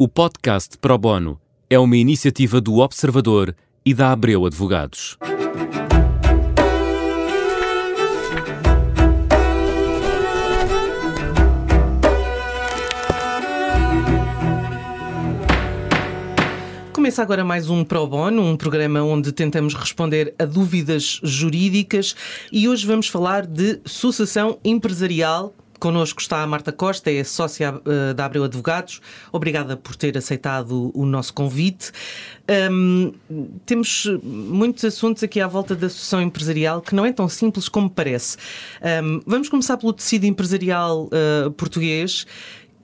O 0.00 0.06
podcast 0.06 0.78
Pro 0.78 0.96
Bono 0.96 1.40
é 1.68 1.76
uma 1.76 1.96
iniciativa 1.96 2.60
do 2.60 2.76
Observador 2.76 3.52
e 3.84 3.92
da 3.92 4.12
Abreu 4.12 4.46
Advogados. 4.46 5.18
Começa 16.92 17.20
agora 17.20 17.44
mais 17.44 17.68
um 17.68 17.82
Pro 17.82 18.06
Bono, 18.06 18.40
um 18.40 18.56
programa 18.56 19.02
onde 19.02 19.32
tentamos 19.32 19.74
responder 19.74 20.32
a 20.38 20.44
dúvidas 20.44 21.18
jurídicas 21.24 22.14
e 22.52 22.68
hoje 22.68 22.86
vamos 22.86 23.08
falar 23.08 23.44
de 23.44 23.80
sucessão 23.84 24.60
empresarial 24.64 25.52
Connosco 25.78 26.20
está 26.20 26.42
a 26.42 26.46
Marta 26.46 26.72
Costa, 26.72 27.10
é 27.10 27.22
sócia 27.24 27.74
uh, 27.74 28.14
da 28.14 28.24
Abreu 28.24 28.44
Advogados. 28.44 29.00
Obrigada 29.32 29.76
por 29.76 29.96
ter 29.96 30.16
aceitado 30.16 30.90
o 30.94 31.06
nosso 31.06 31.32
convite. 31.32 31.92
Um, 32.70 33.12
temos 33.66 34.06
muitos 34.22 34.84
assuntos 34.84 35.22
aqui 35.22 35.40
à 35.40 35.46
volta 35.46 35.74
da 35.74 35.88
sucessão 35.88 36.20
empresarial 36.22 36.80
que 36.80 36.94
não 36.94 37.04
é 37.04 37.12
tão 37.12 37.28
simples 37.28 37.68
como 37.68 37.88
parece. 37.88 38.36
Um, 39.02 39.20
vamos 39.26 39.48
começar 39.48 39.76
pelo 39.76 39.92
tecido 39.92 40.24
empresarial 40.24 41.08
uh, 41.08 41.50
português 41.52 42.26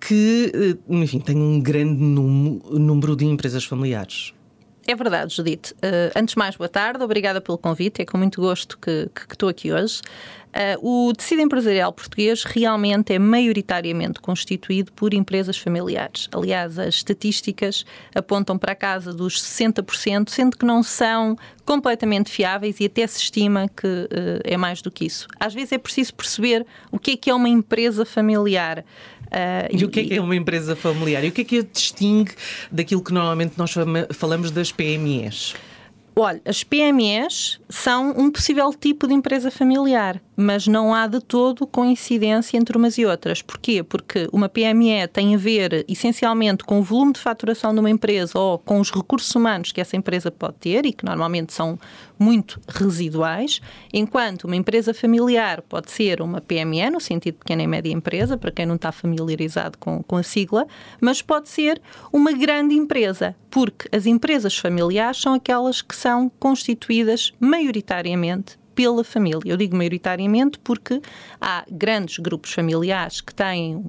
que, 0.01 0.79
uh, 0.89 0.95
enfim, 0.95 1.19
tem 1.19 1.37
um 1.37 1.61
grande 1.61 2.01
número 2.01 3.17
de 3.17 3.25
empresas 3.25 3.65
familiares. 3.65 4.35
É 4.87 4.95
verdade, 4.95 5.35
Judite. 5.35 5.73
Uh, 5.75 6.13
antes 6.15 6.35
de 6.35 6.39
mais, 6.39 6.57
boa 6.57 6.69
tarde, 6.69 7.03
obrigada 7.03 7.41
pelo 7.41 7.57
convite, 7.57 8.03
é 8.03 8.05
com 8.05 8.19
muito 8.19 8.41
gosto 8.41 8.79
que, 8.79 9.09
que 9.15 9.33
estou 9.33 9.49
aqui 9.49 9.73
hoje. 9.73 10.03
Uh, 10.55 11.09
o 11.09 11.13
tecido 11.13 11.43
empresarial 11.43 11.93
português 11.93 12.45
realmente 12.45 13.13
é 13.13 13.19
maioritariamente 13.19 14.21
constituído 14.21 14.93
por 14.93 15.13
empresas 15.13 15.59
familiares. 15.59 16.29
Aliás, 16.33 16.79
as 16.79 16.95
estatísticas 16.95 17.85
apontam 18.15 18.57
para 18.57 18.71
a 18.71 18.77
casa 18.77 19.13
dos 19.13 19.43
60%, 19.43 20.29
sendo 20.29 20.57
que 20.57 20.65
não 20.65 20.81
são 20.81 21.37
completamente 21.65 22.31
fiáveis 22.31 22.79
e 22.79 22.85
até 22.85 23.05
se 23.05 23.19
estima 23.19 23.69
que 23.69 23.85
uh, 23.87 24.41
é 24.45 24.57
mais 24.57 24.81
do 24.81 24.93
que 24.93 25.07
isso. 25.07 25.27
Às 25.41 25.53
vezes 25.53 25.73
é 25.73 25.79
preciso 25.79 26.15
perceber 26.15 26.65
o 26.93 27.01
que 27.01 27.13
é 27.13 27.17
que 27.17 27.31
é 27.31 27.35
uma 27.35 27.49
empresa 27.49 28.05
familiar. 28.05 28.85
Uh, 29.27 29.75
e, 29.77 29.81
e, 29.81 29.85
o 29.85 29.89
que 29.89 30.01
é 30.01 30.05
que 30.05 30.15
é 30.15 30.21
uma 30.21 30.37
empresa 30.37 30.77
familiar? 30.77 31.25
E 31.25 31.29
o 31.31 31.33
que 31.33 31.41
é 31.41 31.45
que 31.45 31.59
a 31.59 31.63
distingue 31.63 32.33
daquilo 32.71 33.03
que 33.03 33.13
normalmente 33.13 33.55
nós 33.59 33.75
falamos 34.13 34.53
das 34.53 34.71
PMEs? 34.71 35.57
Olha, 36.17 36.41
as 36.45 36.63
PMEs 36.63 37.61
são 37.69 38.11
um 38.17 38.31
possível 38.31 38.73
tipo 38.73 39.09
de 39.09 39.15
empresa 39.15 39.51
familiar, 39.51 40.23
mas 40.37 40.67
não 40.67 40.95
há 40.95 41.07
de 41.07 41.21
todo 41.21 41.67
coincidência 41.67 42.57
entre 42.57 42.77
umas 42.77 42.99
e 42.99 43.05
outras. 43.05 43.43
Porquê? 43.43 43.83
Porque 43.83 44.29
uma 44.33 44.49
PME 44.49 45.07
tem 45.13 45.35
a 45.35 45.39
ver 45.39 45.85
essencialmente 45.89 46.65
com 46.65 46.81
o 46.81 46.83
volume 46.83 47.13
de 47.13 47.21
faturação 47.21 47.73
de 47.73 47.81
uma 47.81 47.91
empresa 47.91 48.39
ou 48.39 48.59
com 48.59 48.81
os 48.81 48.91
recursos 48.91 49.35
humanos 49.35 49.73
que 49.73 49.81
essa 49.81 49.97
empresa 49.97 50.31
pode 50.31 50.55
ter 50.55 50.87
e 50.87 50.93
que 50.93 51.05
normalmente 51.05 51.53
são 51.53 51.79
muito 52.19 52.61
residuais, 52.69 53.61
enquanto 53.93 54.45
uma 54.45 54.57
empresa 54.57 54.95
familiar 54.95 55.63
pode 55.63 55.91
ser 55.91 56.23
uma 56.23 56.41
PME, 56.41 56.91
no 56.91 57.01
sentido 57.01 57.35
de 57.35 57.39
pequena 57.41 57.63
e 57.63 57.67
média 57.67 57.93
empresa, 57.93 58.37
para 58.37 58.53
quem 58.53 58.67
não 58.67 58.77
está 58.77 58.93
familiarizado 58.93 59.77
com, 59.79 60.03
com 60.03 60.17
a 60.17 60.23
sigla, 60.23 60.67
mas 61.01 61.21
pode 61.21 61.49
ser 61.49 61.81
uma 62.13 62.33
grande 62.33 62.75
empresa, 62.75 63.35
porque 63.51 63.89
as 63.95 64.07
empresas 64.07 64.57
familiares 64.57 65.21
são 65.21 65.35
aquelas 65.35 65.83
que 65.83 65.95
são 65.95 66.31
constituídas 66.39 67.33
maioritariamente 67.41 68.59
pela 68.75 69.05
família. 69.05 69.41
Eu 69.45 69.57
digo 69.57 69.77
maioritariamente 69.77 70.59
porque 70.59 71.01
há 71.41 71.65
grandes 71.71 72.19
grupos 72.19 72.53
familiares 72.53 73.21
que 73.21 73.35
têm, 73.35 73.83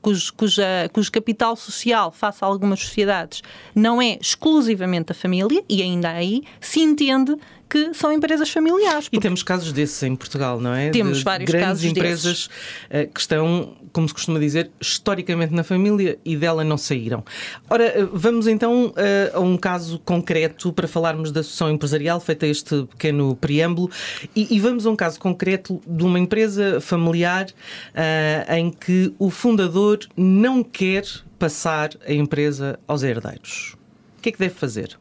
cujo, 0.00 0.32
cuja, 0.34 0.90
cujo 0.92 1.12
capital 1.12 1.56
social, 1.56 2.10
face 2.10 2.44
a 2.44 2.46
algumas 2.46 2.80
sociedades, 2.80 3.42
não 3.74 4.00
é 4.00 4.18
exclusivamente 4.20 5.12
a 5.12 5.14
família, 5.14 5.62
e 5.68 5.82
ainda 5.82 6.10
aí 6.10 6.42
se 6.60 6.80
entende 6.80 7.36
que 7.70 7.94
são 7.94 8.12
empresas 8.12 8.50
familiares. 8.50 9.08
E 9.12 9.20
temos 9.20 9.44
casos 9.44 9.72
desses 9.72 10.02
em 10.02 10.16
Portugal, 10.16 10.60
não 10.60 10.74
é? 10.74 10.90
Temos 10.90 11.18
De 11.18 11.24
vários 11.24 11.48
grandes 11.48 11.68
casos 11.68 11.84
empresas 11.84 12.22
desses. 12.22 12.50
Eh, 12.90 13.06
que 13.06 13.20
estão, 13.20 13.76
como 13.92 14.08
se 14.08 14.12
costuma 14.12 14.40
dizer, 14.40 14.72
historicamente 14.80 15.54
na 15.54 15.62
família 15.62 16.18
e 16.24 16.36
dela 16.36 16.64
não 16.64 16.76
saíram. 16.76 17.24
Ora, 17.68 17.84
eh, 17.84 18.08
vamos 18.12 18.48
então 18.48 18.92
eh, 18.96 19.30
a 19.32 19.38
um 19.38 19.56
caso 19.56 20.00
concreto 20.00 20.72
para 20.72 20.88
falarmos 20.88 21.30
da 21.30 21.44
sucessão 21.44 21.70
empresarial, 21.70 22.18
feita 22.18 22.44
este 22.44 22.82
pequeno 22.86 23.36
preâmbulo, 23.36 23.88
e, 24.34 24.48
e 24.54 24.58
vamos 24.58 24.84
a 24.84 24.90
um 24.90 24.96
caso 24.96 25.20
concreto 25.20 25.80
de 25.86 26.02
uma 26.02 26.18
empresa 26.18 26.80
familiar 26.80 27.46
uh, 27.46 28.52
em 28.52 28.70
que 28.70 29.14
o 29.18 29.30
fundador 29.30 30.00
não 30.16 30.64
quer 30.64 31.04
passar 31.38 31.90
a 32.06 32.12
empresa 32.12 32.78
aos 32.86 33.02
herdeiros. 33.02 33.76
O 34.18 34.22
que 34.22 34.30
é 34.30 34.32
que 34.32 34.38
deve 34.38 34.54
fazer? 34.54 34.99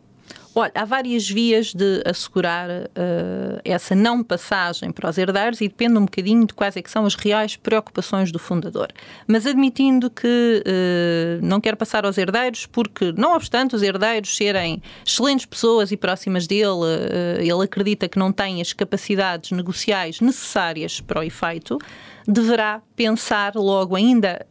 Olha, 0.59 0.74
há 0.75 0.84
várias 0.84 1.30
vias 1.30 1.74
de 1.74 2.03
assegurar 2.06 2.70
uh, 2.70 3.62
essa 3.64 3.96
não 3.96 4.22
passagem 4.22 4.92
para 4.92 5.09
os 5.09 5.18
herdeiros 5.18 5.62
e 5.62 5.70
depende 5.70 5.97
um 5.97 6.03
bocadinho 6.03 6.46
de 6.46 6.53
quais 6.53 6.75
é 6.75 6.81
são 6.86 7.06
as 7.06 7.16
reais 7.16 7.56
preocupações 7.56 8.30
do 8.30 8.38
fundador. 8.38 8.90
Mas 9.25 9.46
admitindo 9.46 10.09
que 10.09 10.62
uh, 10.68 11.46
não 11.46 11.62
quer 11.62 11.78
passar 11.78 12.06
aos 12.06 12.18
herdeiros, 12.18 12.66
porque, 12.66 13.14
não 13.16 13.36
obstante 13.36 13.74
os 13.74 13.81
herdeiros 13.81 14.36
serem 14.36 14.81
excelentes 15.06 15.46
pessoas 15.46 15.94
e 15.94 15.97
próximas 15.97 16.46
dele, 16.46 16.66
uh, 16.66 17.40
ele 17.40 17.64
acredita 17.64 18.09
que 18.09 18.20
não 18.20 18.30
têm 18.30 18.59
as 18.59 18.74
capacidades 18.74 19.52
negociais 19.52 20.20
necessárias 20.20 21.00
para 21.00 21.22
o 21.22 21.24
efeito, 21.24 21.80
deverá 22.28 22.81
pensar 22.97 23.56
logo 23.56 23.96
ainda 23.96 24.46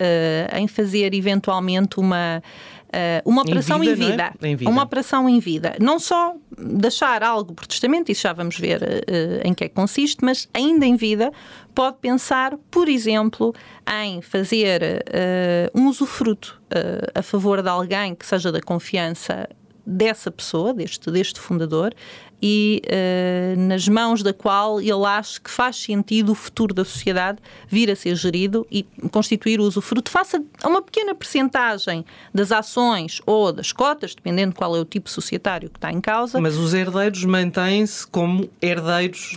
em 0.57 0.67
fazer 0.67 1.15
eventualmente 1.15 2.01
uma 2.01 2.43
uma 3.25 3.43
operação 3.43 3.83
em 3.83 3.95
vida, 3.95 4.05
em, 4.05 4.11
vida, 4.11 4.35
é? 4.41 4.49
em 4.49 4.57
vida, 4.57 4.71
Uma 4.71 4.83
operação 4.83 5.29
em 5.29 5.39
vida. 5.41 5.77
Não 5.81 5.99
só 5.99 6.35
deixar 6.57 7.23
algo 7.23 7.55
por 7.55 7.67
testamento, 7.67 8.11
isso 8.11 8.23
já 8.23 8.33
vamos 8.33 8.59
ver 8.59 8.83
uh, 8.83 9.47
em 9.47 9.55
que 9.55 9.65
é 9.65 9.69
que 9.69 9.75
consiste, 9.75 10.25
mas 10.25 10.49
ainda 10.55 10.87
em 10.87 10.97
vida 10.97 11.31
pode 11.75 11.99
pensar, 12.01 12.57
por 12.71 12.89
exemplo, 12.89 13.55
em 14.03 14.23
fazer 14.23 14.83
uh, 14.83 15.79
um 15.79 15.89
usufruto 15.89 16.61
a 17.15 17.23
favor 17.23 17.63
de 17.63 17.69
alguém 17.69 18.15
que 18.15 18.27
seja 18.27 18.53
da 18.53 18.61
confiança 18.61 19.49
dessa 19.89 20.31
pessoa, 20.31 20.75
deste, 20.75 21.11
deste 21.11 21.41
fundador, 21.41 21.95
e 22.41 22.83
uh, 22.87 23.61
nas 23.61 23.89
mãos 23.89 24.23
da 24.23 24.33
qual 24.33 24.81
ele 24.81 25.05
acha 25.05 25.41
que 25.41 25.51
faz 25.51 25.77
sentido 25.77 26.33
o 26.33 26.35
futuro 26.35 26.73
da 26.73 26.85
sociedade 26.85 27.39
vir 27.69 27.91
a 27.91 27.97
ser 27.97 28.15
gerido 28.15 28.67
e 28.71 28.85
constituir 29.11 29.61
o 29.61 29.65
usufruto 29.65 30.11
faça 30.11 30.43
a 30.63 30.69
uma 30.69 30.83
pequena 30.83 31.15
percentagem 31.15 32.05
das 32.33 32.53
ações 32.53 33.21
ou 33.27 33.53
das 33.53 33.73
cotas, 33.73 34.15
dependendo 34.15 34.55
qual 34.55 34.77
é 34.77 34.81
o 34.81 34.85
tipo 34.85 35.11
societário 35.11 35.69
que 35.69 35.79
está 35.79 35.93
em 35.93 36.01
causa. 36.01 36.41
Mas 36.41 36.57
os 36.57 36.75
herdeiros 36.75 37.25
mantêm-se 37.25 38.07
como 38.07 38.49
herdeiros 38.63 39.37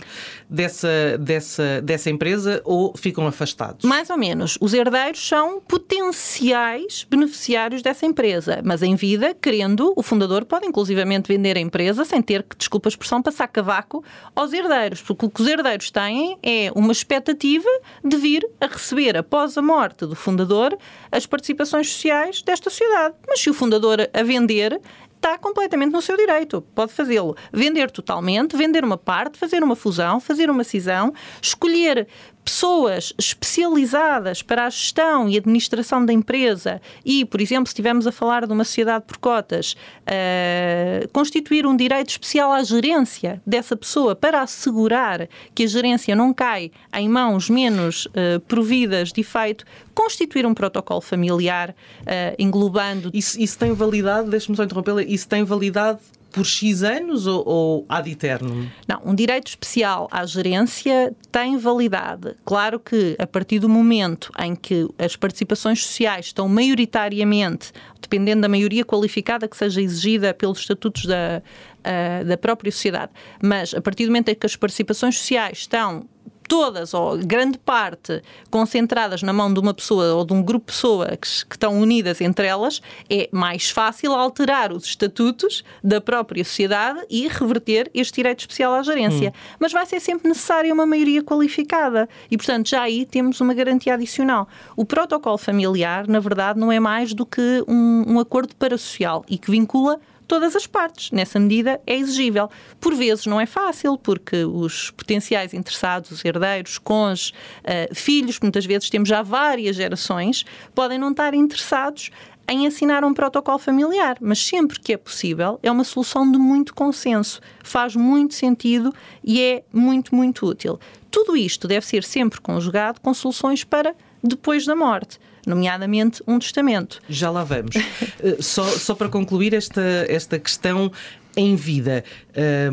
dessa, 0.52 1.18
dessa, 1.18 1.80
dessa 1.80 2.10
empresa 2.10 2.60
ou 2.64 2.94
ficam 2.96 3.26
afastados? 3.26 3.84
Mais 3.84 4.10
ou 4.10 4.18
menos. 4.18 4.58
Os 4.60 4.74
herdeiros 4.74 5.26
são 5.26 5.60
potenciais 5.60 7.06
beneficiários 7.08 7.82
dessa 7.82 8.04
empresa, 8.04 8.60
mas 8.62 8.82
em 8.82 8.94
vida, 8.94 9.34
querendo, 9.40 9.92
o 9.96 10.02
fundador 10.02 10.44
pode 10.44 10.66
inclusivamente 10.66 11.28
vender 11.28 11.56
a 11.56 11.60
empresa 11.60 12.04
sem 12.04 12.20
ter 12.20 12.42
que, 12.42 12.56
desculpa 12.56 12.88
a 12.88 12.91
expressão, 12.92 13.22
passar 13.22 13.48
cavaco 13.48 14.04
aos 14.34 14.52
herdeiros, 14.52 15.02
porque 15.02 15.26
o 15.26 15.30
que 15.30 15.42
os 15.42 15.48
herdeiros 15.48 15.90
têm 15.90 16.38
é 16.42 16.70
uma 16.74 16.92
expectativa 16.92 17.68
de 18.04 18.16
vir 18.16 18.48
a 18.60 18.66
receber, 18.66 19.16
após 19.16 19.58
a 19.58 19.62
morte 19.62 20.06
do 20.06 20.14
fundador, 20.14 20.76
as 21.10 21.26
participações 21.26 21.92
sociais 21.92 22.42
desta 22.42 22.70
sociedade. 22.70 23.14
Mas 23.26 23.40
se 23.40 23.50
o 23.50 23.54
fundador 23.54 23.98
a 24.12 24.22
vender, 24.22 24.80
está 25.22 25.38
completamente 25.38 25.92
no 25.92 26.02
seu 26.02 26.16
direito. 26.16 26.60
Pode 26.74 26.92
fazê-lo. 26.92 27.36
Vender 27.52 27.90
totalmente, 27.92 28.56
vender 28.56 28.84
uma 28.84 28.98
parte, 28.98 29.38
fazer 29.38 29.62
uma 29.62 29.76
fusão, 29.76 30.18
fazer 30.18 30.50
uma 30.50 30.64
cisão, 30.64 31.14
escolher 31.40 32.08
pessoas 32.44 33.12
especializadas 33.18 34.42
para 34.42 34.66
a 34.66 34.70
gestão 34.70 35.28
e 35.28 35.36
administração 35.36 36.04
da 36.04 36.12
empresa 36.12 36.80
e, 37.04 37.24
por 37.24 37.40
exemplo, 37.40 37.66
se 37.66 37.70
estivermos 37.70 38.06
a 38.06 38.12
falar 38.12 38.46
de 38.46 38.52
uma 38.52 38.64
sociedade 38.64 39.04
por 39.06 39.16
cotas, 39.18 39.76
uh, 40.02 41.08
constituir 41.12 41.66
um 41.66 41.76
direito 41.76 42.10
especial 42.10 42.52
à 42.52 42.62
gerência 42.62 43.40
dessa 43.46 43.76
pessoa 43.76 44.14
para 44.16 44.42
assegurar 44.42 45.28
que 45.54 45.64
a 45.64 45.66
gerência 45.66 46.16
não 46.16 46.32
cai 46.32 46.70
em 46.94 47.08
mãos 47.08 47.48
menos 47.48 48.06
uh, 48.06 48.40
providas 48.48 49.12
de 49.12 49.20
efeito, 49.20 49.64
constituir 49.94 50.44
um 50.46 50.54
protocolo 50.54 51.00
familiar 51.00 51.70
uh, 51.70 52.34
englobando. 52.38 53.10
Isso, 53.14 53.40
isso 53.40 53.58
tem 53.58 53.72
validade, 53.72 54.28
deixe-me 54.28 54.56
só 54.56 54.64
interrompê-la, 54.64 55.02
isso 55.02 55.28
tem 55.28 55.44
validade 55.44 56.00
por 56.32 56.46
X 56.46 56.82
anos 56.82 57.26
ou, 57.26 57.46
ou 57.46 57.86
ad 57.88 58.10
eternum? 58.10 58.68
Não, 58.88 59.00
um 59.04 59.14
direito 59.14 59.48
especial 59.48 60.08
à 60.10 60.24
gerência 60.24 61.14
tem 61.30 61.56
validade. 61.56 62.34
Claro 62.44 62.80
que 62.80 63.14
a 63.18 63.26
partir 63.26 63.58
do 63.58 63.68
momento 63.68 64.32
em 64.38 64.54
que 64.54 64.88
as 64.98 65.14
participações 65.14 65.84
sociais 65.84 66.26
estão 66.26 66.48
maioritariamente, 66.48 67.72
dependendo 68.00 68.42
da 68.42 68.48
maioria 68.48 68.84
qualificada 68.84 69.46
que 69.46 69.56
seja 69.56 69.80
exigida 69.80 70.34
pelos 70.34 70.58
estatutos 70.58 71.04
da, 71.04 71.42
uh, 71.80 72.24
da 72.24 72.36
própria 72.36 72.72
sociedade, 72.72 73.12
mas 73.42 73.74
a 73.74 73.80
partir 73.80 74.04
do 74.04 74.08
momento 74.08 74.30
em 74.30 74.34
que 74.34 74.46
as 74.46 74.56
participações 74.56 75.18
sociais 75.18 75.58
estão 75.58 76.08
todas 76.52 76.92
ou 76.92 77.16
grande 77.16 77.56
parte 77.56 78.22
concentradas 78.50 79.22
na 79.22 79.32
mão 79.32 79.50
de 79.50 79.58
uma 79.58 79.72
pessoa 79.72 80.12
ou 80.12 80.22
de 80.22 80.34
um 80.34 80.42
grupo 80.42 80.66
de 80.66 80.72
pessoas 80.74 81.44
que, 81.44 81.56
estão 81.56 81.80
unidas 81.80 82.20
entre 82.20 82.46
elas, 82.46 82.82
é 83.08 83.26
mais 83.32 83.70
fácil 83.70 84.12
alterar 84.12 84.70
os 84.70 84.84
estatutos 84.84 85.64
da 85.82 85.98
própria 85.98 86.44
sociedade 86.44 87.00
e 87.08 87.26
reverter 87.26 87.90
este 87.94 88.16
direito 88.16 88.40
especial 88.40 88.74
à 88.74 88.82
gerência. 88.82 89.30
Hum. 89.30 89.56
Mas 89.58 89.72
vai 89.72 89.86
ser 89.86 89.98
sempre 89.98 90.28
necessária 90.28 90.74
uma 90.74 90.84
maioria 90.84 91.22
qualificada 91.22 92.06
e, 92.30 92.36
portanto, 92.36 92.68
já 92.68 92.82
aí 92.82 93.06
temos 93.06 93.40
uma 93.40 93.54
garantia 93.54 93.94
adicional. 93.94 94.46
O 94.76 94.84
protocolo 94.84 95.38
familiar, 95.38 96.06
na 96.06 96.20
verdade, 96.20 96.60
não 96.60 96.70
é 96.70 96.78
mais 96.78 97.14
do 97.14 97.24
que 97.24 97.64
um, 97.66 98.04
um 98.06 98.20
acordo 98.20 98.54
parasocial 98.56 99.24
e 99.26 99.38
que 99.38 99.50
vincula 99.50 99.98
todas 100.26 100.56
as 100.56 100.66
partes. 100.66 101.10
Nessa 101.10 101.38
medida, 101.38 101.80
é 101.86 101.96
exigível. 101.96 102.50
Por 102.80 102.94
vezes 102.94 103.26
não 103.26 103.40
é 103.40 103.46
fácil, 103.46 103.96
porque 103.98 104.44
os 104.44 104.90
potenciais 104.90 105.54
interessados, 105.54 106.10
os 106.10 106.24
herdeiros, 106.24 106.78
cônjuges, 106.78 107.30
uh, 107.30 107.94
filhos, 107.94 108.38
muitas 108.40 108.64
vezes 108.64 108.90
temos 108.90 109.08
já 109.08 109.22
várias 109.22 109.76
gerações, 109.76 110.44
podem 110.74 110.98
não 110.98 111.10
estar 111.10 111.34
interessados 111.34 112.10
em 112.48 112.66
assinar 112.66 113.04
um 113.04 113.14
protocolo 113.14 113.58
familiar, 113.58 114.16
mas 114.20 114.44
sempre 114.44 114.78
que 114.80 114.92
é 114.92 114.96
possível, 114.96 115.58
é 115.62 115.70
uma 115.70 115.84
solução 115.84 116.30
de 116.30 116.38
muito 116.38 116.74
consenso, 116.74 117.40
faz 117.62 117.94
muito 117.94 118.34
sentido 118.34 118.92
e 119.22 119.40
é 119.40 119.64
muito, 119.72 120.14
muito 120.14 120.46
útil. 120.46 120.78
Tudo 121.10 121.36
isto 121.36 121.68
deve 121.68 121.86
ser 121.86 122.02
sempre 122.04 122.40
conjugado 122.40 123.00
com 123.00 123.14
soluções 123.14 123.64
para 123.64 123.94
depois 124.22 124.66
da 124.66 124.76
morte 124.76 125.18
nomeadamente 125.46 126.22
um 126.26 126.38
testamento. 126.38 127.00
Já 127.08 127.30
lá 127.30 127.44
vamos. 127.44 127.74
Eh, 128.22 128.36
só, 128.40 128.62
só 128.64 128.94
para 128.94 129.08
concluir 129.08 129.52
esta, 129.52 129.82
esta 130.08 130.38
questão 130.38 130.92
em 131.36 131.56
vida. 131.56 132.04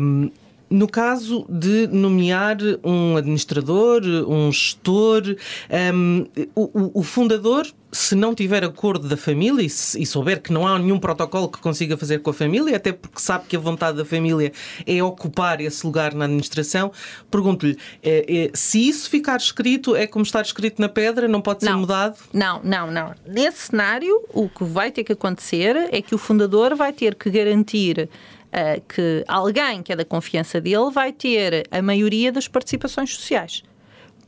Um, 0.00 0.30
no 0.70 0.86
caso 0.86 1.44
de 1.48 1.88
nomear 1.88 2.56
um 2.84 3.16
administrador, 3.16 4.02
um 4.28 4.52
gestor, 4.52 5.36
um, 5.92 6.26
o, 6.54 7.00
o, 7.00 7.02
fundador, 7.02 7.66
se 7.90 8.14
não 8.14 8.32
tiver 8.32 8.62
acordo 8.62 9.08
da 9.08 9.16
família 9.16 9.64
e, 9.64 9.68
se, 9.68 10.00
e, 10.00 10.06
souber 10.06 10.40
que 10.40 10.52
não 10.52 10.64
há 10.64 10.78
nenhum 10.78 11.00
protocolo 11.00 11.48
que 11.48 11.58
consiga 11.58 11.96
fazer 11.96 12.20
com 12.20 12.30
a 12.30 12.32
família, 12.32 12.76
até 12.76 12.92
porque 12.92 13.20
sabe 13.20 13.46
que 13.48 13.56
a 13.56 13.58
vontade 13.58 13.96
da 13.96 14.04
família 14.04 14.52
é 14.86 15.02
ocupar 15.02 15.60
esse 15.60 15.84
lugar 15.84 16.14
na 16.14 16.26
administração, 16.26 16.92
pergunto-lhe 17.28 17.76
é, 18.00 18.24
é, 18.28 18.50
se 18.54 18.88
isso 18.88 19.10
ficar 19.10 19.38
escrito, 19.38 19.96
é 19.96 20.06
como 20.06 20.24
estar 20.24 20.42
escrito 20.42 20.80
na 20.80 20.88
pedra, 20.88 21.26
não 21.26 21.42
pode 21.42 21.64
ser 21.64 21.70
não, 21.70 21.80
mudado? 21.80 22.16
Não, 22.32 22.60
não, 22.62 22.92
não. 22.92 23.12
Nesse 23.26 23.70
cenário, 23.70 24.24
o 24.32 24.48
que 24.48 24.62
vai 24.62 24.92
ter 24.92 25.02
que 25.02 25.12
acontecer 25.12 25.76
é 25.90 26.00
que 26.00 26.14
o 26.14 26.18
fundador 26.18 26.76
vai 26.76 26.92
ter 26.92 27.16
que 27.16 27.28
garantir 27.28 28.08
uh, 28.52 28.80
que 28.88 29.24
alguém 29.26 29.82
que 29.82 29.92
é 29.92 29.96
da 29.96 30.04
confiança 30.04 30.60
dele 30.60 30.90
vai 30.92 31.12
ter 31.12 31.66
a 31.70 31.80
maioria 31.82 32.30
das 32.30 32.48
participações 32.48 33.14
sociais. 33.14 33.62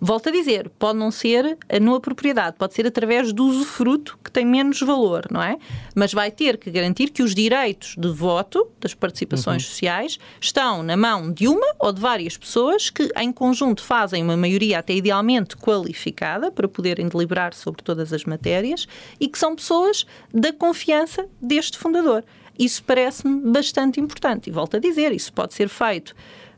Volto 0.05 0.31
a 0.31 0.33
dizer, 0.33 0.69
pode 0.81 0.99
não 0.99 1.13
ser 1.13 1.57
numa 1.81 2.01
propriedade, 2.01 2.57
pode 2.59 2.75
ser 2.75 2.85
através 2.89 3.33
do 3.33 3.47
usufruto 3.47 4.19
que 4.25 4.33
tem 4.33 4.45
menos 4.45 4.81
valor, 4.81 5.29
não 5.31 5.41
é? 5.41 5.57
Mas 5.95 6.13
vai 6.13 6.29
ter 6.29 6.59
que 6.59 6.73
garantir 6.73 7.11
que 7.11 7.23
os 7.23 7.33
direitos 7.33 7.95
de 7.97 8.09
voto 8.09 8.69
das 8.81 8.95
participações 8.95 9.63
uhum. 9.63 9.71
sociais 9.71 10.19
estão 10.41 10.83
na 10.83 10.97
mão 10.97 11.31
de 11.31 11.47
uma 11.47 11.77
ou 11.79 11.93
de 11.93 12.01
várias 12.01 12.37
pessoas 12.37 12.91
que, 12.91 13.13
em 13.17 13.31
conjunto, 13.31 13.81
fazem 13.85 14.25
uma 14.25 14.37
maioria 14.37 14.81
até 14.81 14.93
idealmente 14.93 15.57
qualificada 15.57 16.51
para 16.51 16.67
poderem 16.67 17.07
deliberar 17.07 17.55
sobre 17.55 17.81
todas 17.81 18.13
as 18.13 18.25
matérias 18.25 18.89
e 19.21 19.29
que 19.29 19.39
são 19.39 19.55
pessoas 19.55 20.05
da 20.35 20.53
confiança 20.53 21.29
deste 21.41 21.79
fundador. 21.79 22.25
Isso 22.59 22.83
parece-me 22.85 23.51
bastante 23.51 24.01
importante. 24.01 24.49
E 24.49 24.53
volto 24.53 24.77
a 24.77 24.81
dizer, 24.81 25.13
isso 25.13 25.33
pode 25.33 25.55
ser 25.55 25.69
feito 25.69 26.15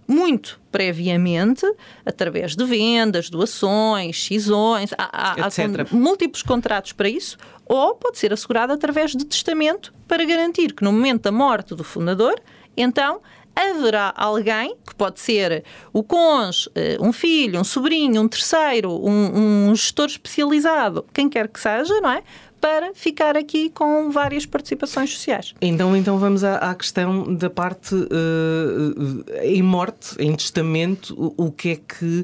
muito 0.07 0.61
previamente, 0.71 1.65
através 2.05 2.55
de 2.55 2.65
vendas, 2.65 3.31
doações, 3.31 4.23
cisões, 4.25 4.93
há, 4.99 5.33
há, 5.33 5.47
há 5.47 5.95
múltiplos 5.95 6.43
contratos 6.43 6.93
para 6.93 7.09
isso, 7.09 7.39
ou 7.65 7.95
pode 7.95 8.19
ser 8.19 8.33
assegurado 8.33 8.73
através 8.73 9.13
de 9.13 9.25
testamento 9.25 9.95
para 10.07 10.25
garantir 10.25 10.75
que 10.75 10.85
no 10.85 10.93
momento 10.93 11.23
da 11.23 11.33
morte 11.33 11.75
do 11.75 11.83
fundador, 11.83 12.39
então 12.77 13.21
haverá 13.57 14.13
alguém, 14.17 14.77
que 14.87 14.95
pode 14.95 15.21
ser 15.21 15.65
o 15.93 16.03
cônjuge, 16.03 16.69
eh, 16.75 16.97
um 17.01 17.13
filho, 17.13 17.61
um 17.61 17.65
sobrinho, 17.65 18.21
um 18.21 18.29
terceiro, 18.29 18.91
um, 18.91 19.69
um 19.69 19.75
gestor 19.75 20.07
especializado, 20.07 21.07
quem 21.15 21.29
quer 21.29 21.47
que 21.47 21.61
seja, 21.61 22.01
não 22.01 22.11
é? 22.11 22.23
Para 22.65 22.95
ficar 22.95 23.37
aqui 23.37 23.69
com 23.69 24.11
várias 24.11 24.47
participações 24.47 25.11
sociais. 25.11 25.53
Então, 25.61 25.95
então 25.95 26.19
vamos 26.19 26.43
à, 26.43 26.57
à 26.57 26.75
questão 26.75 27.35
da 27.35 27.51
parte 27.51 27.95
uh, 27.95 29.25
em 29.43 29.61
morte, 29.61 30.17
em 30.19 30.35
testamento, 30.35 31.15
o, 31.15 31.49
o 31.49 31.53
que 31.53 31.73
é 31.73 31.77
que 31.77 32.21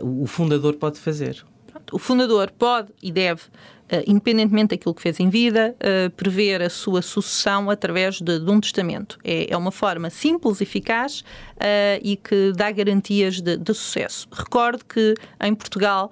uh, 0.00 0.22
o 0.22 0.28
fundador 0.28 0.74
pode 0.74 1.00
fazer? 1.00 1.44
O 1.90 1.98
fundador 1.98 2.52
pode 2.56 2.92
e 3.02 3.10
deve 3.10 3.42
Uh, 3.84 4.00
independentemente 4.06 4.68
daquilo 4.68 4.94
que 4.94 5.02
fez 5.02 5.20
em 5.20 5.28
vida, 5.28 5.76
uh, 5.76 6.10
prever 6.12 6.62
a 6.62 6.70
sua 6.70 7.02
sucessão 7.02 7.68
através 7.68 8.18
de, 8.18 8.40
de 8.40 8.50
um 8.50 8.58
testamento. 8.58 9.18
É, 9.22 9.52
é, 9.52 9.56
uma 9.58 9.70
forma 9.70 10.08
simples, 10.08 10.62
eficaz 10.62 11.20
uh, 11.20 12.00
e 12.02 12.16
que 12.16 12.52
dá 12.56 12.70
garantias 12.70 13.42
de, 13.42 13.58
de 13.58 13.74
sucesso. 13.74 14.26
Recordo 14.32 14.82
que 14.86 15.14
em 15.38 15.54
Portugal 15.54 16.10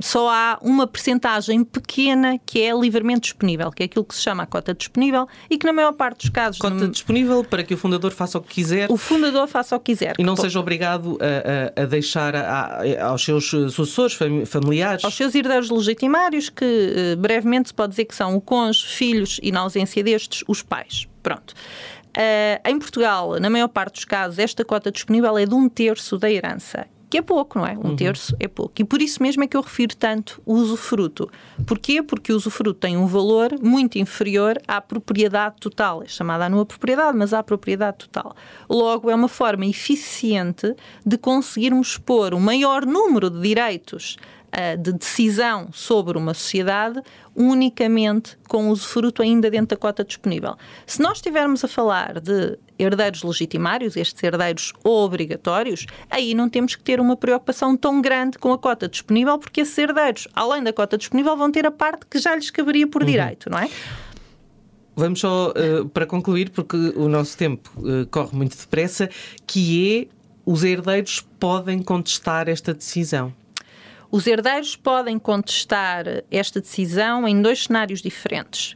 só 0.00 0.30
há 0.30 0.58
uma 0.62 0.86
percentagem 0.86 1.62
pequena 1.62 2.38
que 2.44 2.60
é 2.62 2.72
livremente 2.74 3.20
disponível, 3.22 3.70
que 3.70 3.82
é 3.82 3.86
aquilo 3.86 4.04
que 4.04 4.14
se 4.14 4.22
chama 4.22 4.42
a 4.42 4.46
cota 4.46 4.74
disponível 4.74 5.28
e 5.48 5.58
que 5.58 5.66
na 5.66 5.72
maior 5.72 5.92
parte 5.92 6.22
dos 6.22 6.30
casos... 6.30 6.58
Cota 6.58 6.74
no... 6.74 6.88
disponível 6.88 7.44
para 7.44 7.62
que 7.62 7.74
o 7.74 7.76
fundador 7.76 8.12
faça 8.12 8.38
o 8.38 8.40
que 8.40 8.54
quiser. 8.54 8.90
O 8.90 8.96
fundador 8.96 9.46
faça 9.46 9.76
o 9.76 9.80
que 9.80 9.92
quiser. 9.92 10.14
E 10.18 10.24
não 10.24 10.36
seja 10.36 10.58
obrigado 10.58 11.18
a, 11.20 11.80
a, 11.80 11.82
a 11.82 11.86
deixar 11.86 12.34
a, 12.34 12.82
aos 13.06 13.24
seus 13.24 13.48
sucessores 13.48 14.18
familiares. 14.46 15.04
Aos 15.04 15.14
seus 15.14 15.34
herdeiros 15.34 15.70
legitimários, 15.70 16.48
que 16.48 16.64
eh, 16.64 17.16
brevemente 17.16 17.68
se 17.68 17.74
pode 17.74 17.90
dizer 17.90 18.06
que 18.06 18.14
são 18.14 18.36
o 18.36 18.40
cônjuge, 18.40 18.86
filhos 18.86 19.40
e, 19.42 19.52
na 19.52 19.60
ausência 19.60 20.02
destes, 20.02 20.42
os 20.48 20.62
pais. 20.62 21.06
Pronto. 21.22 21.52
Uh, 22.10 22.68
em 22.68 22.78
Portugal, 22.78 23.38
na 23.38 23.48
maior 23.48 23.68
parte 23.68 23.94
dos 23.94 24.04
casos, 24.04 24.38
esta 24.38 24.64
cota 24.64 24.90
disponível 24.90 25.38
é 25.38 25.46
de 25.46 25.54
um 25.54 25.68
terço 25.68 26.18
da 26.18 26.30
herança 26.30 26.88
que 27.10 27.18
é 27.18 27.22
pouco, 27.22 27.58
não 27.58 27.66
é? 27.66 27.76
Um 27.76 27.88
uhum. 27.88 27.96
terço 27.96 28.36
é 28.38 28.46
pouco. 28.46 28.74
E 28.78 28.84
por 28.84 29.02
isso 29.02 29.20
mesmo 29.20 29.42
é 29.42 29.48
que 29.48 29.56
eu 29.56 29.60
refiro 29.60 29.96
tanto 29.96 30.40
o 30.46 30.54
usufruto. 30.54 31.28
Porquê? 31.66 32.02
Porque 32.02 32.32
o 32.32 32.36
usufruto 32.36 32.78
tem 32.78 32.96
um 32.96 33.06
valor 33.06 33.58
muito 33.60 33.98
inferior 33.98 34.56
à 34.68 34.80
propriedade 34.80 35.56
total. 35.60 36.04
É 36.04 36.06
chamada 36.06 36.46
a 36.46 36.48
nua 36.48 36.64
propriedade, 36.64 37.18
mas 37.18 37.34
à 37.34 37.42
propriedade 37.42 37.98
total. 37.98 38.36
Logo, 38.68 39.10
é 39.10 39.14
uma 39.14 39.28
forma 39.28 39.66
eficiente 39.66 40.74
de 41.04 41.18
conseguirmos 41.18 41.98
pôr 41.98 42.32
o 42.32 42.38
maior 42.38 42.86
número 42.86 43.28
de 43.28 43.40
direitos 43.40 44.16
de 44.78 44.92
decisão 44.92 45.68
sobre 45.72 46.18
uma 46.18 46.34
sociedade 46.34 47.00
unicamente 47.36 48.36
com 48.48 48.68
o 48.68 48.70
usufruto 48.70 49.22
ainda 49.22 49.50
dentro 49.50 49.68
da 49.68 49.76
cota 49.76 50.04
disponível. 50.04 50.56
Se 50.86 51.00
nós 51.00 51.18
estivermos 51.18 51.64
a 51.64 51.68
falar 51.68 52.20
de 52.20 52.58
herdeiros 52.78 53.22
legitimários, 53.22 53.96
estes 53.96 54.22
herdeiros 54.22 54.72
obrigatórios, 54.82 55.86
aí 56.10 56.34
não 56.34 56.48
temos 56.48 56.74
que 56.74 56.82
ter 56.82 57.00
uma 57.00 57.16
preocupação 57.16 57.76
tão 57.76 58.00
grande 58.00 58.38
com 58.38 58.52
a 58.52 58.58
cota 58.58 58.88
disponível, 58.88 59.38
porque 59.38 59.60
esses 59.60 59.76
herdeiros, 59.76 60.26
além 60.34 60.62
da 60.62 60.72
cota 60.72 60.98
disponível, 60.98 61.36
vão 61.36 61.50
ter 61.50 61.66
a 61.66 61.70
parte 61.70 62.06
que 62.06 62.18
já 62.18 62.34
lhes 62.34 62.50
caberia 62.50 62.86
por 62.86 63.02
uhum. 63.02 63.08
direito, 63.08 63.50
não 63.50 63.58
é? 63.58 63.68
Vamos 64.96 65.20
só 65.20 65.50
uh, 65.50 65.88
para 65.88 66.04
concluir, 66.04 66.50
porque 66.50 66.76
o 66.76 67.08
nosso 67.08 67.36
tempo 67.36 67.70
uh, 67.78 68.06
corre 68.10 68.36
muito 68.36 68.56
depressa, 68.56 69.08
que 69.46 70.08
é 70.10 70.20
os 70.44 70.64
herdeiros 70.64 71.24
podem 71.38 71.82
contestar 71.82 72.48
esta 72.48 72.74
decisão. 72.74 73.32
Os 74.10 74.26
herdeiros 74.26 74.74
podem 74.74 75.18
contestar 75.20 76.04
esta 76.30 76.60
decisão 76.60 77.28
em 77.28 77.40
dois 77.40 77.64
cenários 77.64 78.02
diferentes. 78.02 78.74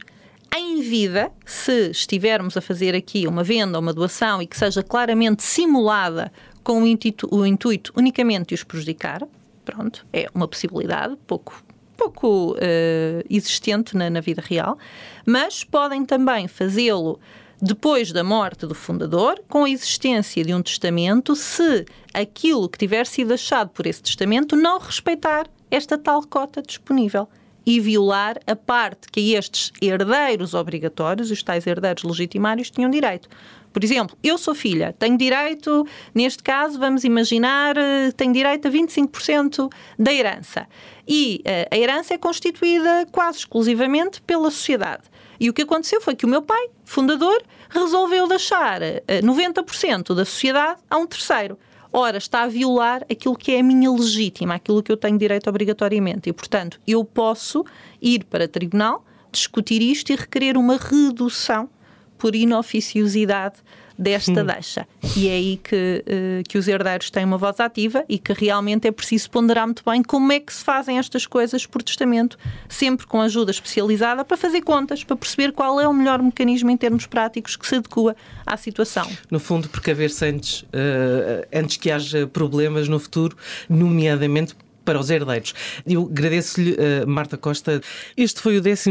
Em 0.55 0.81
vida, 0.81 1.29
se 1.45 1.89
estivermos 1.89 2.55
a 2.55 2.61
fazer 2.61 2.95
aqui 2.95 3.27
uma 3.27 3.43
venda 3.43 3.77
uma 3.77 3.93
doação 3.93 4.41
e 4.41 4.47
que 4.47 4.55
seja 4.57 4.81
claramente 4.81 5.43
simulada 5.43 6.31
com 6.63 6.81
o 6.81 6.87
intuito, 6.87 7.27
o 7.29 7.45
intuito 7.45 7.91
unicamente 7.97 8.49
de 8.49 8.53
os 8.55 8.63
prejudicar, 8.63 9.27
pronto, 9.65 10.05
é 10.13 10.27
uma 10.33 10.47
possibilidade, 10.47 11.17
pouco 11.27 11.61
pouco 11.97 12.51
uh, 12.53 13.25
existente 13.29 13.95
na, 13.95 14.09
na, 14.09 14.19
vida 14.19 14.43
real, 14.45 14.77
mas 15.25 15.63
podem 15.63 16.05
também 16.05 16.45
fazê-lo 16.45 17.19
depois 17.61 18.11
da 18.11 18.23
morte 18.23 18.65
do 18.65 18.75
fundador, 18.75 19.41
com 19.47 19.63
a 19.63 19.69
existência 19.69 20.43
de 20.43 20.53
um 20.53 20.61
testamento, 20.61 21.35
se 21.35 21.85
aquilo 22.13 22.69
que 22.69 22.77
tiver 22.77 23.05
sido 23.05 23.33
achado 23.33 23.69
por 23.69 23.85
esse 23.85 24.03
testamento 24.03 24.55
não 24.55 24.79
respeitar 24.79 25.47
esta 25.71 25.97
tal 25.97 26.21
cota 26.23 26.61
disponível 26.61 27.27
e 27.65 27.79
violar 27.79 28.37
a 28.45 28.55
parte 28.55 29.09
que 29.09 29.33
estes 29.33 29.71
herdeiros 29.81 30.53
obrigatórios, 30.53 31.31
os 31.31 31.41
tais 31.41 31.65
herdeiros 31.65 32.03
legitimários, 32.03 32.69
tinham 32.69 32.89
direito. 32.89 33.27
Por 33.73 33.83
exemplo, 33.83 34.17
eu 34.23 34.37
sou 34.37 34.55
filha, 34.55 34.95
tenho 34.97 35.17
direito, 35.17 35.85
neste 36.13 36.41
caso, 36.41 36.79
vamos 36.79 37.03
imaginar, 37.03 37.75
eh, 37.75 38.11
tenho 38.15 38.31
direito 38.31 38.69
a 38.69 38.71
25% 38.71 39.69
da 39.99 40.13
herança. 40.13 40.65
E 41.05 41.41
uh, 41.41 41.75
a 41.75 41.77
herança 41.77 42.13
é 42.13 42.17
constituída 42.17 43.05
quase 43.11 43.39
exclusivamente 43.39 44.21
pela 44.21 44.49
sociedade. 44.49 45.03
E 45.39 45.49
o 45.49 45.53
que 45.53 45.63
aconteceu 45.63 46.01
foi 46.01 46.15
que 46.15 46.25
o 46.25 46.29
meu 46.29 46.41
pai, 46.41 46.69
fundador, 46.83 47.41
resolveu 47.69 48.27
deixar 48.27 48.81
90% 48.81 50.11
eh, 50.11 50.15
da 50.15 50.25
sociedade 50.25 50.79
a 50.89 50.97
um 50.97 51.05
terceiro. 51.05 51.57
ora, 51.91 52.17
está 52.17 52.43
a 52.43 52.47
violar 52.47 53.05
aquilo 53.09 53.35
que 53.35 53.53
é 53.53 53.59
a 53.59 53.63
minha 53.63 53.91
legítima, 53.91 54.55
aquilo 54.55 54.83
que 54.83 54.91
eu 54.91 54.97
tenho 54.97 55.17
direito 55.17 55.49
obrigatoriamente. 55.49 56.29
E, 56.29 56.33
portanto, 56.33 56.79
eu 56.85 57.03
posso 57.05 57.65
ir 58.01 58.25
para 58.25 58.47
tribunal, 58.47 59.05
discutir 59.31 59.81
isto 59.81 60.11
e 60.11 60.15
requerer 60.15 60.57
uma 60.57 60.77
redução 60.77 61.69
por 62.17 62.35
inoficiosidade 62.35 63.57
desta 63.97 64.41
hum. 64.41 64.45
deixa. 64.45 64.87
E 65.15 65.27
é 65.27 65.31
aí 65.31 65.57
que, 65.57 66.03
uh, 66.05 66.43
que 66.47 66.57
os 66.57 66.67
herdeiros 66.67 67.09
têm 67.09 67.25
uma 67.25 67.37
voz 67.37 67.59
ativa 67.59 68.03
e 68.09 68.17
que 68.17 68.33
realmente 68.33 68.87
é 68.87 68.91
preciso 68.91 69.29
ponderar 69.29 69.65
muito 69.65 69.83
bem 69.85 70.03
como 70.03 70.31
é 70.31 70.39
que 70.39 70.53
se 70.53 70.63
fazem 70.63 70.97
estas 70.97 71.25
coisas 71.25 71.65
por 71.65 71.81
testamento, 71.81 72.37
sempre 72.67 73.05
com 73.05 73.21
ajuda 73.21 73.51
especializada 73.51 74.25
para 74.25 74.37
fazer 74.37 74.61
contas, 74.61 75.03
para 75.03 75.15
perceber 75.15 75.51
qual 75.51 75.79
é 75.79 75.87
o 75.87 75.93
melhor 75.93 76.21
mecanismo 76.21 76.69
em 76.69 76.77
termos 76.77 77.05
práticos 77.05 77.55
que 77.55 77.67
se 77.67 77.75
adequa 77.75 78.15
à 78.45 78.57
situação. 78.57 79.07
No 79.31 79.39
fundo, 79.39 79.69
precaver-se 79.69 80.25
antes, 80.25 80.61
uh, 80.61 81.47
antes 81.53 81.77
que 81.77 81.91
haja 81.91 82.27
problemas 82.27 82.87
no 82.87 82.99
futuro, 82.99 83.37
nomeadamente 83.69 84.55
para 84.85 84.99
os 84.99 85.09
herdeiros. 85.09 85.53
Eu 85.85 86.03
agradeço-lhe, 86.03 86.73
uh, 86.73 87.07
Marta 87.07 87.37
Costa. 87.37 87.81
Este 88.15 88.39
foi 88.39 88.57
o 88.57 88.61
12 88.61 88.89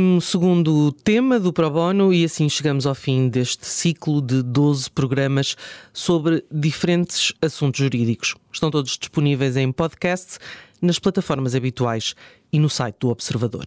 tema 1.02 1.40
do 1.40 1.52
Pro 1.52 1.70
Bono 1.70 2.12
e 2.12 2.24
assim 2.24 2.48
chegamos 2.48 2.86
ao 2.86 2.94
fim 2.94 3.28
deste 3.28 3.66
ciclo 3.66 4.20
de 4.20 4.42
12 4.42 4.90
programas 4.90 5.56
sobre 5.92 6.44
diferentes 6.50 7.32
assuntos 7.40 7.78
jurídicos. 7.78 8.34
Estão 8.52 8.70
todos 8.70 8.98
disponíveis 8.98 9.56
em 9.56 9.70
podcast, 9.70 10.38
nas 10.82 10.98
plataformas 10.98 11.54
habituais 11.54 12.14
e 12.52 12.58
no 12.58 12.68
site 12.68 12.96
do 13.00 13.08
Observador. 13.08 13.66